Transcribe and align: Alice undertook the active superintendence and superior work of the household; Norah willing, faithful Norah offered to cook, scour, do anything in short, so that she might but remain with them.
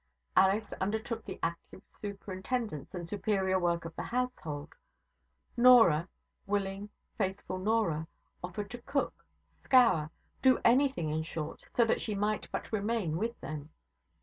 Alice 0.35 0.73
undertook 0.81 1.25
the 1.25 1.37
active 1.43 1.83
superintendence 2.01 2.95
and 2.95 3.07
superior 3.07 3.59
work 3.59 3.85
of 3.85 3.95
the 3.95 4.01
household; 4.01 4.73
Norah 5.55 6.09
willing, 6.47 6.89
faithful 7.19 7.59
Norah 7.59 8.07
offered 8.43 8.71
to 8.71 8.79
cook, 8.81 9.23
scour, 9.63 10.09
do 10.41 10.57
anything 10.65 11.11
in 11.11 11.21
short, 11.21 11.67
so 11.75 11.85
that 11.85 12.01
she 12.01 12.15
might 12.15 12.49
but 12.51 12.71
remain 12.71 13.15
with 13.17 13.39
them. 13.41 13.69